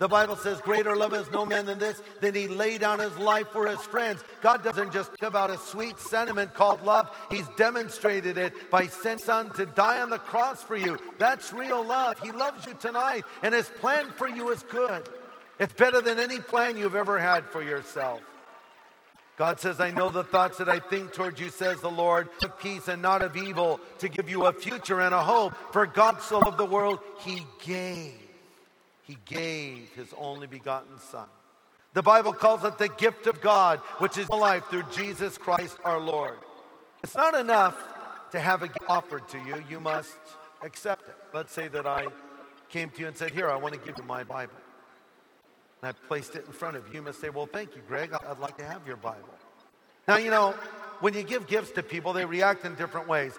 [0.00, 3.14] The Bible says, Greater love has no man than this, than he lay down his
[3.18, 4.24] life for his friends.
[4.40, 9.22] God doesn't just give out a sweet sentiment called love, he's demonstrated it by sending
[9.22, 10.98] son to die on the cross for you.
[11.18, 12.18] That's real love.
[12.20, 15.06] He loves you tonight, and his plan for you is good.
[15.58, 18.22] It's better than any plan you've ever had for yourself.
[19.36, 22.58] God says, I know the thoughts that I think towards you, says the Lord, of
[22.58, 25.52] peace and not of evil, to give you a future and a hope.
[25.72, 28.19] For God so loved the world, he gave
[29.10, 31.26] he gave his only begotten Son.
[31.94, 35.98] The Bible calls it the gift of God, which is life through Jesus Christ our
[35.98, 36.38] Lord.
[37.02, 37.76] It's not enough
[38.30, 40.16] to have it offered to you, you must
[40.62, 41.16] accept it.
[41.34, 42.06] Let's say that I
[42.68, 44.54] came to you and said, Here, I want to give you my Bible.
[45.82, 46.94] And I placed it in front of you.
[46.94, 48.12] You must say, Well, thank you, Greg.
[48.12, 49.34] I'd like to have your Bible.
[50.06, 50.54] Now, you know,
[51.00, 53.36] when you give gifts to people, they react in different ways.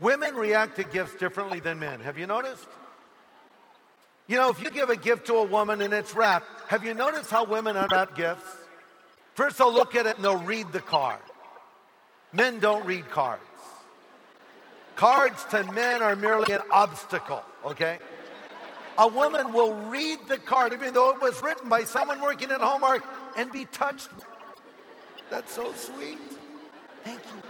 [0.00, 2.00] Women react to gifts differently than men.
[2.00, 2.68] Have you noticed?
[4.26, 6.94] You know, if you give a gift to a woman and it's wrapped, have you
[6.94, 8.56] noticed how women unwrap gifts?
[9.34, 11.20] First, they'll look at it and they'll read the card.
[12.32, 13.42] Men don't read cards.
[14.96, 17.98] Cards to men are merely an obstacle, okay?
[18.96, 22.60] A woman will read the card, even though it was written by someone working at
[22.60, 23.04] Hallmark,
[23.36, 24.08] and be touched.
[25.30, 26.18] That's so sweet.
[27.02, 27.42] Thank you.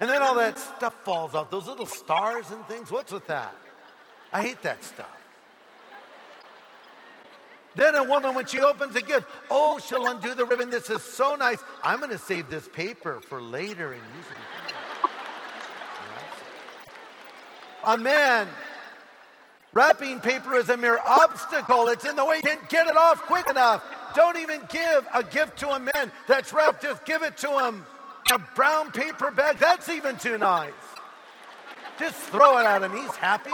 [0.00, 2.90] And then all that stuff falls off, those little stars and things.
[2.90, 3.54] What's with that?
[4.32, 5.23] I hate that stuff.
[7.76, 10.70] Then a woman, when she opens a gift, oh, she'll undo the ribbon.
[10.70, 11.58] This is so nice.
[11.82, 15.10] I'm going to save this paper for later and use it.
[17.86, 18.48] A man,
[19.72, 21.88] wrapping paper is a mere obstacle.
[21.88, 22.40] It's in the way.
[22.40, 23.82] Can't get it off quick enough.
[24.14, 26.82] Don't even give a gift to a man that's wrapped.
[26.82, 27.84] Just give it to him.
[28.32, 30.72] A brown paper bag, that's even too nice.
[31.98, 32.92] Just throw it at him.
[32.92, 33.50] He's happy.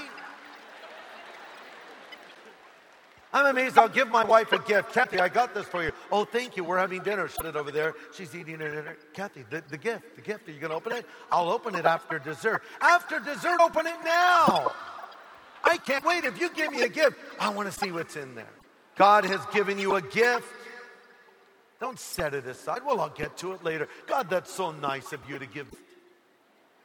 [3.32, 3.78] I'm amazed.
[3.78, 4.92] I'll give my wife a gift.
[4.92, 5.92] Kathy, I got this for you.
[6.10, 6.64] Oh, thank you.
[6.64, 7.28] We're having dinner.
[7.28, 7.94] Shut it over there.
[8.12, 8.96] She's eating her dinner.
[9.12, 10.48] Kathy, the, the gift, the gift.
[10.48, 11.06] Are you going to open it?
[11.30, 12.62] I'll open it after dessert.
[12.80, 14.72] After dessert, open it now.
[15.62, 16.24] I can't wait.
[16.24, 18.50] If you give me a gift, I want to see what's in there.
[18.96, 20.46] God has given you a gift.
[21.80, 22.80] Don't set it aside.
[22.84, 23.88] Well, I'll get to it later.
[24.06, 25.66] God, that's so nice of you to give.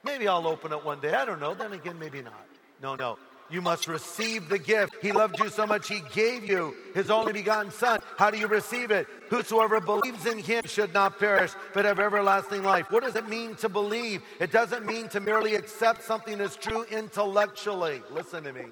[0.04, 1.14] Maybe I'll open it one day.
[1.14, 1.56] I don't know.
[1.56, 2.46] Then again, maybe not.
[2.82, 3.18] No, no.
[3.50, 4.96] You must receive the gift.
[5.02, 8.00] He loved you so much, He gave you His only begotten Son.
[8.18, 9.08] How do you receive it?
[9.30, 12.92] Whosoever believes in Him should not perish, but have everlasting life.
[12.92, 14.24] What does it mean to believe?
[14.40, 18.02] It doesn't mean to merely accept something as true intellectually.
[18.12, 18.66] Listen to me.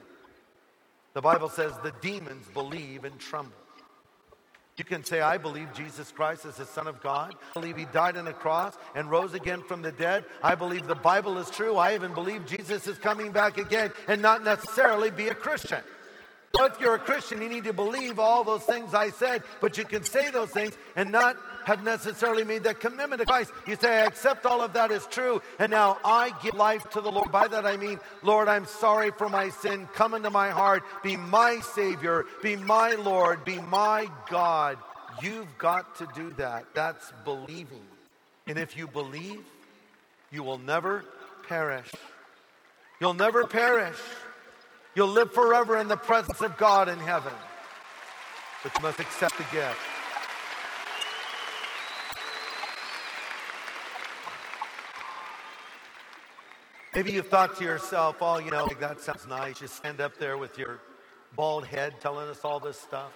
[1.13, 3.62] The Bible says the demons believe and tremble.
[4.75, 7.35] You can say, I believe Jesus Christ is the Son of God.
[7.55, 10.25] I believe He died on the cross and rose again from the dead.
[10.41, 11.75] I believe the Bible is true.
[11.75, 15.81] I even believe Jesus is coming back again and not necessarily be a Christian.
[16.53, 19.77] But if you're a Christian, you need to believe all those things I said, but
[19.77, 23.51] you can say those things and not have necessarily made that commitment to Christ.
[23.67, 27.01] You say, I accept all of that is true, and now I give life to
[27.01, 27.31] the Lord.
[27.31, 29.87] By that I mean, Lord, I'm sorry for my sin.
[29.93, 30.83] Come into my heart.
[31.03, 32.25] Be my Savior.
[32.41, 33.43] Be my Lord.
[33.45, 34.77] Be my God.
[35.21, 36.65] You've got to do that.
[36.73, 37.85] That's believing.
[38.47, 39.43] And if you believe,
[40.31, 41.05] you will never
[41.47, 41.91] perish.
[42.99, 43.97] You'll never perish.
[44.95, 47.33] You'll live forever in the presence of God in heaven.
[48.63, 49.77] But you must accept the gift.
[56.95, 59.59] Maybe you've thought to yourself, oh, you know, that sounds nice.
[59.59, 60.79] You stand up there with your
[61.35, 63.11] bald head telling us all this stuff.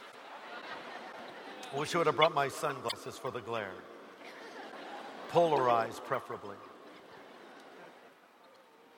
[1.73, 3.73] I wish I would have brought my sunglasses for the glare.
[5.29, 6.55] Polarized, preferably.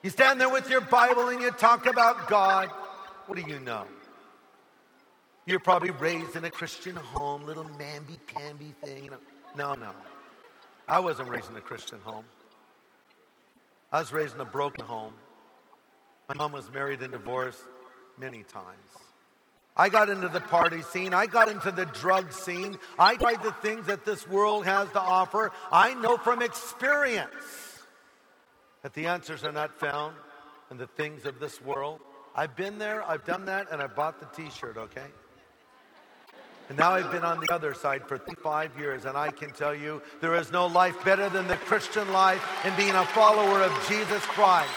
[0.02, 2.70] You stand there with your Bible and you talk about God.
[3.26, 3.84] What do you know?
[5.44, 9.04] You're probably raised in a Christian home, little mamby-pamby thing.
[9.04, 9.18] You know.
[9.56, 9.90] No, no.
[10.88, 12.24] I wasn't raised in a Christian home.
[13.92, 15.14] I was raised in a broken home.
[16.28, 17.62] My mom was married and divorced
[18.18, 18.76] many times.
[19.76, 21.14] I got into the party scene.
[21.14, 22.78] I got into the drug scene.
[22.98, 25.52] I tried the things that this world has to offer.
[25.72, 27.32] I know from experience
[28.82, 30.14] that the answers are not found
[30.70, 32.00] in the things of this world.
[32.34, 35.06] I've been there, I've done that, and I bought the t shirt, okay?
[36.70, 39.74] And now I've been on the other side for five years, and I can tell
[39.74, 43.72] you there is no life better than the Christian life and being a follower of
[43.88, 44.70] Jesus Christ.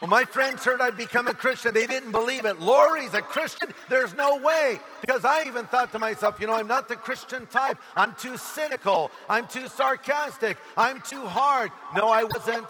[0.00, 2.60] When my friends heard I'd become a Christian, they didn't believe it.
[2.60, 3.70] Laurie's a Christian?
[3.88, 4.80] There's no way.
[5.00, 7.78] Because I even thought to myself, you know, I'm not the Christian type.
[7.96, 9.10] I'm too cynical.
[9.30, 10.58] I'm too sarcastic.
[10.76, 11.70] I'm too hard.
[11.96, 12.66] No, I wasn't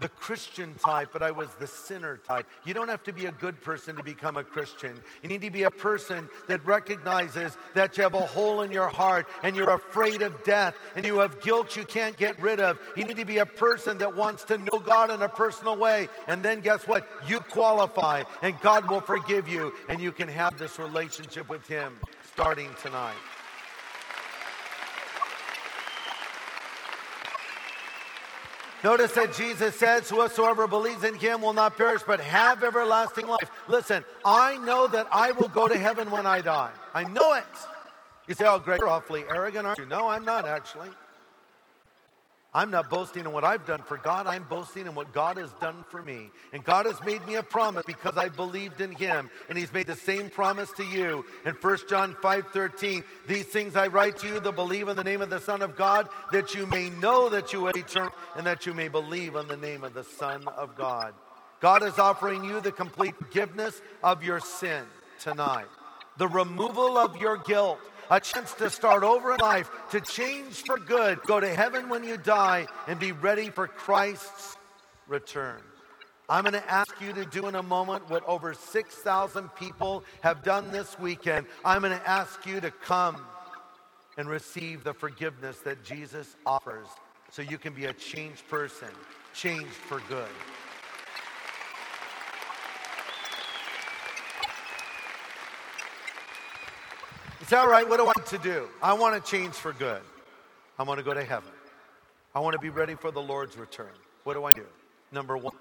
[0.00, 2.46] the Christian type, but I was the sinner type.
[2.64, 4.98] You don't have to be a good person to become a Christian.
[5.22, 8.88] You need to be a person that recognizes that you have a hole in your
[8.88, 12.78] heart and you're afraid of death and you have guilt you can't get rid of.
[12.96, 16.08] You need to be a person that wants to know God in a personal way.
[16.26, 17.08] And then guess what?
[17.26, 21.98] You qualify and God will forgive you and you can have this relationship with Him
[22.32, 23.14] starting tonight.
[28.84, 33.50] Notice that Jesus says, Whosoever believes in him will not perish, but have everlasting life.
[33.68, 36.70] Listen, I know that I will go to heaven when I die.
[36.94, 37.44] I know it.
[38.26, 39.86] You say, Oh, Greg, you're awfully arrogant, aren't you?
[39.86, 40.88] No, I'm not actually.
[42.56, 44.26] I'm not boasting in what I've done for God.
[44.26, 46.30] I'm boasting in what God has done for me.
[46.54, 49.28] And God has made me a promise because I believed in him.
[49.50, 51.26] And he's made the same promise to you.
[51.44, 55.04] In 1 John 5 13, these things I write to you that believe in the
[55.04, 58.46] name of the Son of God, that you may know that you are eternal and
[58.46, 61.12] that you may believe in the name of the Son of God.
[61.60, 64.84] God is offering you the complete forgiveness of your sin
[65.20, 65.66] tonight,
[66.16, 70.78] the removal of your guilt a chance to start over in life, to change for
[70.78, 74.56] good, go to heaven when you die, and be ready for Christ's
[75.06, 75.60] return.
[76.28, 80.42] I'm going to ask you to do in a moment what over 6,000 people have
[80.42, 81.46] done this weekend.
[81.64, 83.16] I'm going to ask you to come
[84.18, 86.88] and receive the forgiveness that Jesus offers
[87.30, 88.88] so you can be a changed person,
[89.34, 90.28] changed for good.
[97.46, 97.88] It's all right.
[97.88, 98.68] What do I want to do?
[98.82, 100.02] I want to change for good.
[100.80, 101.52] I want to go to heaven.
[102.34, 103.92] I want to be ready for the Lord's return.
[104.24, 104.66] What do I do?
[105.12, 105.54] Number one,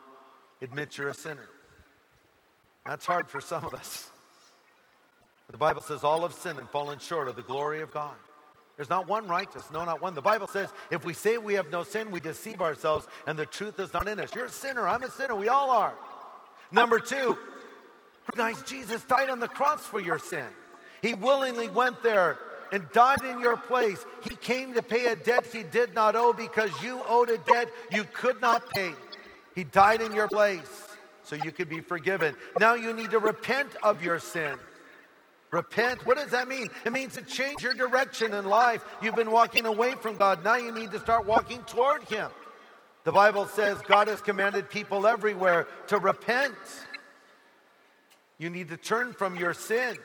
[0.64, 1.48] admit you're a sinner.
[2.88, 4.10] That's hard for some of us.
[5.52, 8.16] The Bible says all have sinned and fallen short of the glory of God.
[8.78, 10.16] There's not one righteous, no, not one.
[10.16, 13.46] The Bible says if we say we have no sin, we deceive ourselves and the
[13.46, 14.34] truth is not in us.
[14.34, 14.88] You're a sinner.
[14.88, 15.36] I'm a sinner.
[15.36, 15.94] We all are.
[16.72, 17.38] Number two,
[18.24, 20.48] recognize Jesus died on the cross for your sin.
[21.06, 22.40] He willingly went there
[22.72, 24.04] and died in your place.
[24.28, 27.70] He came to pay a debt he did not owe because you owed a debt
[27.92, 28.92] you could not pay.
[29.54, 30.88] He died in your place
[31.22, 32.36] so you could be forgiven.
[32.60, 34.58] Now you need to repent of your sin.
[35.52, 36.70] Repent, what does that mean?
[36.86, 38.84] It means to change your direction in life.
[39.00, 40.44] You've been walking away from God.
[40.44, 42.32] Now you need to start walking toward Him.
[43.04, 46.56] The Bible says God has commanded people everywhere to repent.
[48.40, 50.00] You need to turn from your sin.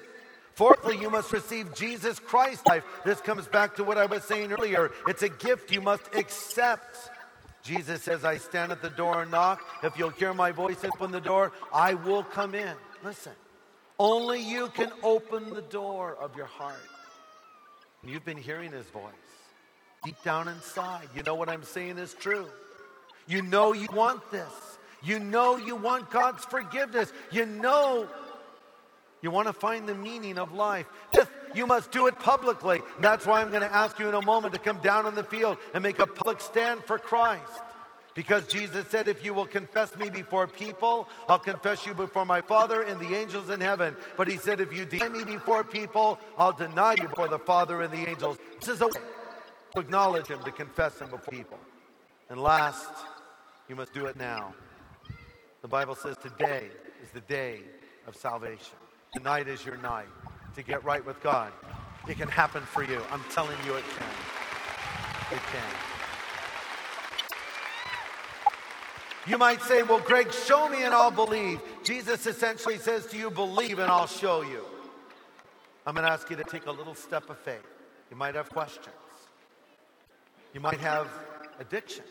[0.60, 2.84] Fourthly, you must receive Jesus Christ's life.
[3.02, 4.90] This comes back to what I was saying earlier.
[5.08, 6.98] It's a gift you must accept.
[7.62, 9.62] Jesus says, I stand at the door and knock.
[9.82, 12.74] If you'll hear my voice, open the door, I will come in.
[13.02, 13.32] Listen,
[13.98, 16.76] only you can open the door of your heart.
[18.04, 19.14] You've been hearing his voice
[20.04, 21.08] deep down inside.
[21.16, 22.46] You know what I'm saying is true.
[23.26, 24.52] You know you want this.
[25.02, 27.14] You know you want God's forgiveness.
[27.32, 28.06] You know
[29.22, 30.86] you want to find the meaning of life.
[31.54, 32.80] You must do it publicly.
[33.00, 35.24] That's why I'm going to ask you in a moment to come down on the
[35.24, 37.62] field and make a public stand for Christ.
[38.14, 42.40] Because Jesus said, If you will confess me before people, I'll confess you before my
[42.40, 43.96] Father and the angels in heaven.
[44.16, 47.82] But he said, If you deny me before people, I'll deny you before the Father
[47.82, 48.38] and the angels.
[48.58, 48.92] This is a way
[49.74, 51.58] to acknowledge Him, to confess Him before people.
[52.28, 52.90] And last,
[53.68, 54.54] you must do it now.
[55.62, 56.68] The Bible says today
[57.02, 57.60] is the day
[58.06, 58.76] of salvation.
[59.12, 60.06] Tonight is your night
[60.54, 61.52] to get right with God.
[62.08, 63.02] It can happen for you.
[63.10, 65.36] I'm telling you it can.
[65.36, 65.62] It can.
[69.26, 71.60] You might say, Well, Greg, show me and I'll believe.
[71.82, 74.64] Jesus essentially says to you, Believe and I'll show you.
[75.86, 77.66] I'm going to ask you to take a little step of faith.
[78.10, 78.94] You might have questions.
[80.54, 81.08] You might have
[81.58, 82.06] addictions.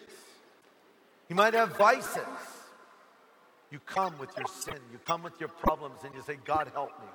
[1.29, 2.23] You might have vices.
[3.71, 6.99] You come with your sin, you come with your problems, and you say, God, help
[6.99, 7.07] me.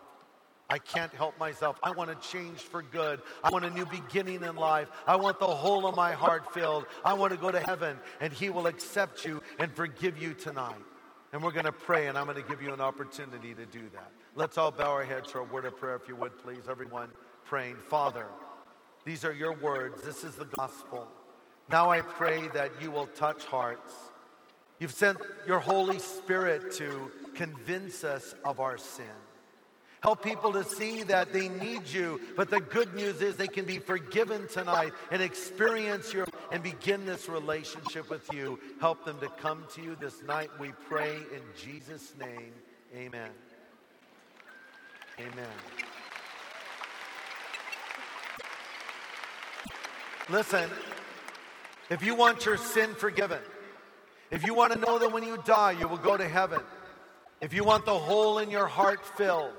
[0.70, 1.78] I can't help myself.
[1.82, 3.20] I want to change for good.
[3.42, 4.88] I want a new beginning in life.
[5.06, 6.86] I want the whole of my heart filled.
[7.04, 10.74] I want to go to heaven, and He will accept you and forgive you tonight.
[11.32, 13.82] And we're going to pray, and I'm going to give you an opportunity to do
[13.92, 14.10] that.
[14.36, 16.62] Let's all bow our heads for a word of prayer, if you would, please.
[16.70, 17.10] Everyone
[17.44, 17.76] praying.
[17.76, 18.26] Father,
[19.04, 20.02] these are your words.
[20.02, 21.08] This is the gospel.
[21.70, 23.92] Now I pray that you will touch hearts.
[24.78, 29.06] You've sent your Holy Spirit to convince us of our sin.
[30.02, 32.20] Help people to see that they need you.
[32.36, 37.06] But the good news is they can be forgiven tonight and experience your and begin
[37.06, 38.58] this relationship with you.
[38.80, 40.50] Help them to come to you this night.
[40.60, 42.52] We pray in Jesus' name.
[42.94, 43.30] Amen.
[45.18, 45.48] Amen.
[50.28, 50.68] Listen,
[51.88, 53.40] if you want your sin forgiven,
[54.30, 56.60] if you want to know that when you die you will go to heaven,
[57.40, 59.52] if you want the hole in your heart filled,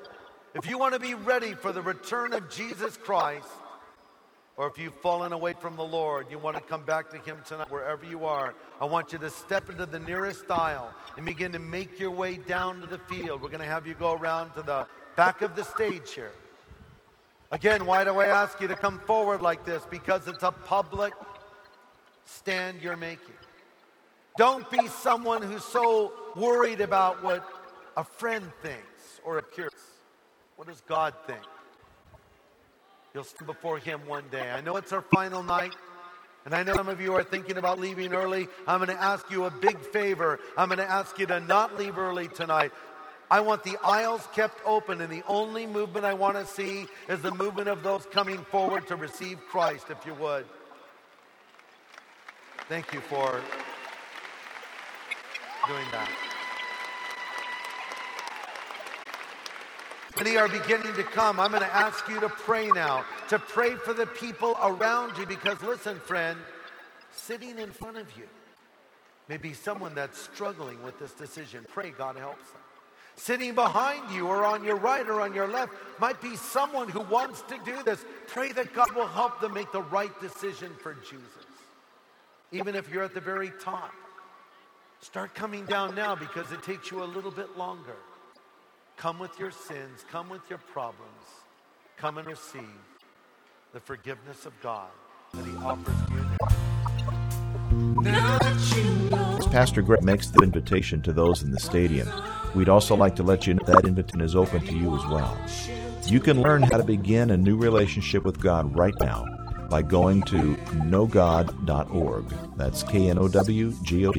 [0.53, 3.47] if you want to be ready for the return of Jesus Christ,
[4.57, 7.38] or if you've fallen away from the Lord, you want to come back to Him
[7.45, 11.51] tonight, wherever you are, I want you to step into the nearest aisle and begin
[11.51, 13.41] to make your way down to the field.
[13.41, 14.88] We're going to have you go around to the
[15.18, 16.32] back of the stage here.
[17.51, 19.84] Again, why do I ask you to come forward like this?
[19.89, 21.13] Because it's a public
[22.26, 23.36] stand you're making.
[24.38, 27.47] Don't be someone who's so worried about what
[27.95, 29.71] a friend thinks or appears.
[30.57, 31.41] What does God think?
[33.13, 34.51] You'll stand before Him one day.
[34.51, 35.73] I know it's our final night.
[36.43, 38.47] And I know some of you are thinking about leaving early.
[38.67, 40.39] I'm going to ask you a big favor.
[40.55, 42.71] I'm going to ask you to not leave early tonight.
[43.31, 47.21] I want the aisles kept open, and the only movement I want to see is
[47.21, 50.45] the movement of those coming forward to receive Christ, if you would.
[52.69, 53.41] Thank you for
[55.68, 56.09] doing that.
[60.18, 61.41] Many are beginning to come.
[61.41, 65.26] I'm going to ask you to pray now, to pray for the people around you,
[65.26, 66.39] because listen, friend,
[67.11, 68.24] sitting in front of you
[69.28, 71.66] may be someone that's struggling with this decision.
[71.68, 72.61] Pray God helps them.
[73.18, 77.01] Sitting behind you, or on your right, or on your left, might be someone who
[77.01, 78.03] wants to do this.
[78.28, 81.45] Pray that God will help them make the right decision for Jesus.
[82.51, 83.93] Even if you're at the very top,
[85.05, 87.95] start coming down now because it takes you a little bit longer.
[88.97, 91.05] Come with your sins, come with your problems,
[91.95, 92.81] come and receive
[93.71, 94.89] the forgiveness of God
[95.35, 96.25] that He offers you
[98.01, 98.39] now.
[99.37, 102.09] As Pastor Greg makes the invitation to those in the stadium,
[102.55, 105.37] we'd also like to let you know that invitation is open to you as well.
[106.07, 109.25] You can learn how to begin a new relationship with God right now
[109.69, 110.55] by going to
[110.89, 112.25] knowgod.org.
[112.57, 114.11] That's K N O W G O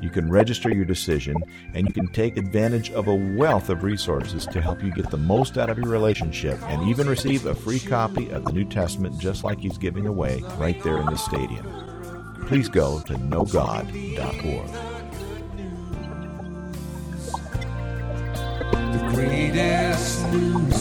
[0.00, 1.36] You can register your decision
[1.74, 5.16] and you can take advantage of a wealth of resources to help you get the
[5.16, 9.18] most out of your relationship and even receive a free copy of the New Testament
[9.18, 11.66] just like he's giving away right there in the stadium.
[12.46, 14.68] Please go to knowgod.org.
[18.92, 20.71] The greatest news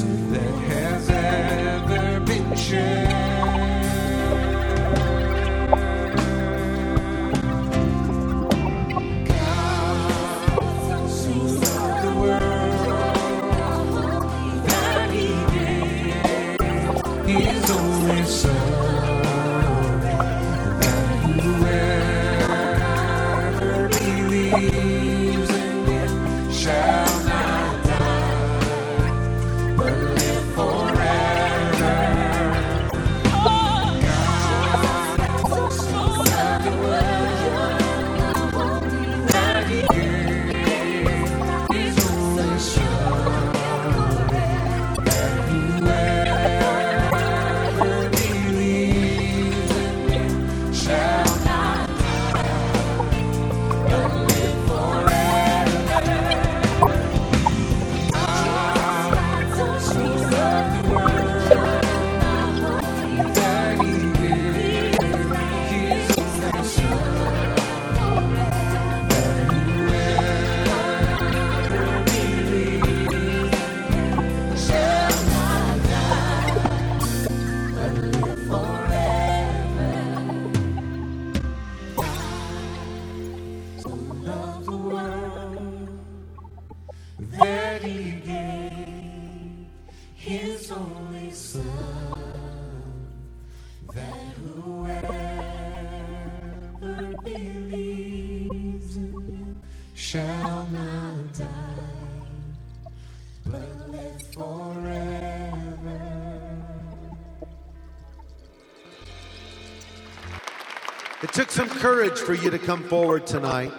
[111.82, 113.72] courage for you to come forward tonight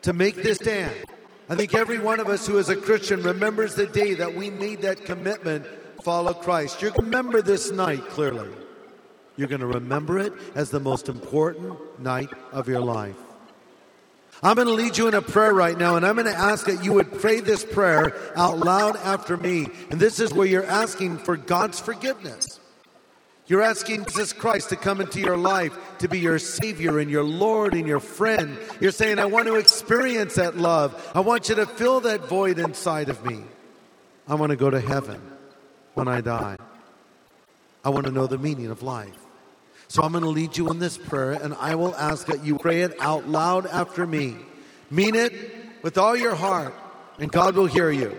[0.00, 0.94] to make this stand.
[1.50, 4.48] I think every one of us who is a Christian remembers the day that we
[4.48, 5.66] made that commitment
[6.02, 6.80] follow Christ.
[6.80, 8.48] To remember this night clearly.
[9.36, 13.18] You're going to remember it as the most important night of your life.
[14.42, 16.64] I'm going to lead you in a prayer right now, and I'm going to ask
[16.66, 19.66] that you would pray this prayer out loud after me.
[19.90, 22.60] And this is where you're asking for God's forgiveness.
[23.46, 27.24] You're asking Jesus Christ to come into your life, to be your Savior and your
[27.24, 28.56] Lord and your friend.
[28.80, 31.10] You're saying, I want to experience that love.
[31.14, 33.42] I want you to fill that void inside of me.
[34.26, 35.20] I want to go to heaven
[35.92, 36.56] when I die.
[37.84, 39.18] I want to know the meaning of life.
[39.88, 42.56] So I'm going to lead you in this prayer, and I will ask that you
[42.56, 44.36] pray it out loud after me.
[44.90, 45.34] Mean it
[45.82, 46.74] with all your heart,
[47.18, 48.16] and God will hear you.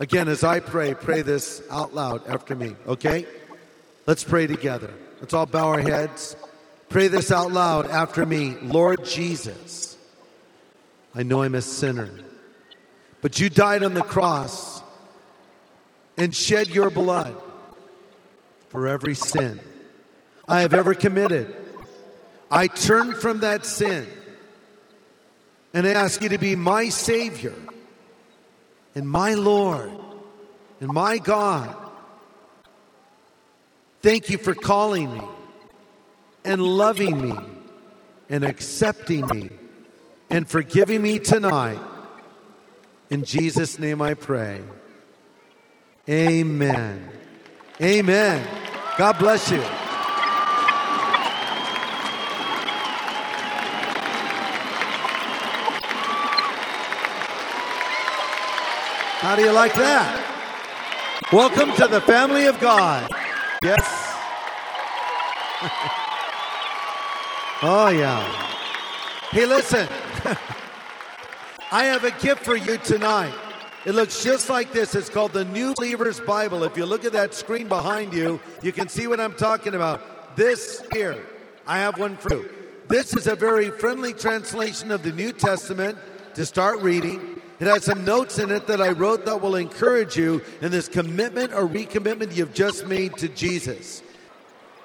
[0.00, 3.26] Again, as I pray, pray this out loud after me, okay?
[4.06, 4.92] Let's pray together.
[5.20, 6.36] Let's all bow our heads.
[6.88, 8.56] Pray this out loud after me.
[8.62, 9.98] Lord Jesus,
[11.14, 12.10] I know I'm a sinner,
[13.20, 14.82] but you died on the cross
[16.16, 17.34] and shed your blood
[18.68, 19.60] for every sin
[20.46, 21.54] I have ever committed.
[22.50, 24.06] I turn from that sin
[25.74, 27.54] and I ask you to be my Savior
[28.94, 29.90] and my Lord
[30.80, 31.85] and my God.
[34.06, 35.20] Thank you for calling me
[36.44, 37.36] and loving me
[38.30, 39.50] and accepting me
[40.30, 41.80] and forgiving me tonight.
[43.10, 44.62] In Jesus' name I pray.
[46.08, 47.10] Amen.
[47.82, 48.46] Amen.
[48.96, 49.60] God bless you.
[59.18, 60.22] How do you like that?
[61.32, 63.12] Welcome to the family of God.
[63.62, 63.82] Yes.
[67.62, 68.20] oh, yeah.
[69.30, 69.88] Hey, listen.
[71.72, 73.34] I have a gift for you tonight.
[73.86, 74.94] It looks just like this.
[74.94, 76.64] It's called the New Believer's Bible.
[76.64, 80.36] If you look at that screen behind you, you can see what I'm talking about.
[80.36, 81.16] This here,
[81.66, 82.50] I have one for you.
[82.88, 85.96] This is a very friendly translation of the New Testament
[86.34, 87.40] to start reading.
[87.58, 90.88] It has some notes in it that I wrote that will encourage you in this
[90.88, 94.02] commitment or recommitment you've just made to Jesus.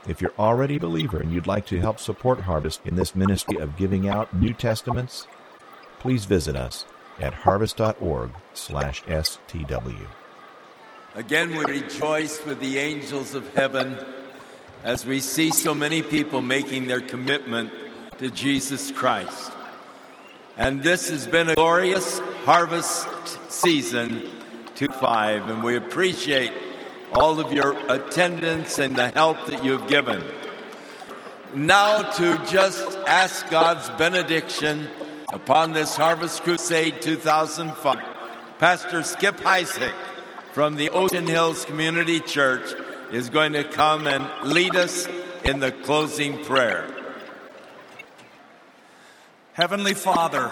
[0.07, 3.57] If you're already a believer and you'd like to help support Harvest in this ministry
[3.57, 5.27] of giving out New Testaments,
[5.99, 6.85] please visit us
[7.19, 10.07] at harvest.org/stw.
[11.13, 13.97] Again, we rejoice with the angels of heaven
[14.83, 17.69] as we see so many people making their commitment
[18.17, 19.51] to Jesus Christ.
[20.57, 23.07] And this has been a glorious harvest
[23.49, 24.29] season
[24.75, 26.51] to five, and we appreciate
[27.13, 30.23] all of your attendance and the help that you've given.
[31.53, 34.87] Now, to just ask God's benediction
[35.31, 37.99] upon this Harvest Crusade 2005,
[38.59, 39.93] Pastor Skip Heitzig
[40.51, 42.73] from the Ocean Hills Community Church
[43.11, 45.07] is going to come and lead us
[45.43, 47.00] in the closing prayer.
[49.53, 50.49] Heavenly Father,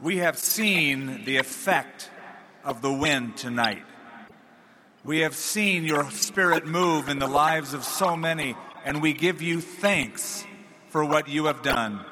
[0.00, 2.08] we have seen the effect
[2.62, 3.82] of the wind tonight.
[5.02, 8.54] We have seen your spirit move in the lives of so many,
[8.84, 10.44] and we give you thanks
[10.90, 12.04] for what you have done.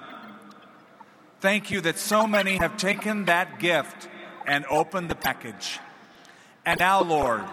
[1.39, 4.09] Thank you that so many have taken that gift
[4.49, 5.79] and opened the package.
[6.65, 7.45] And now, Lord,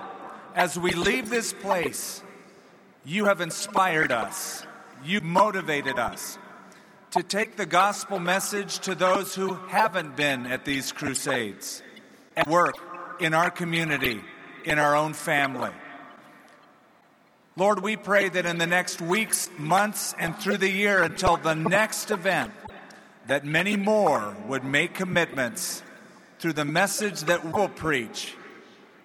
[0.56, 2.24] as we leave this place,
[3.06, 4.66] you have inspired us,
[5.06, 6.40] you motivated us
[7.14, 11.84] to take the gospel message to those who haven't been at these crusades
[12.36, 12.76] and work
[13.20, 14.20] in our community,
[14.66, 15.70] in our own family.
[17.56, 21.54] Lord, we pray that in the next weeks, months, and through the year until the
[21.54, 22.52] next event,
[23.28, 25.84] that many more would make commitments
[26.40, 28.34] through the message that we'll preach.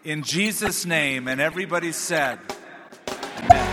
[0.02, 2.38] In Jesus' name, and everybody said,
[3.50, 3.67] Now,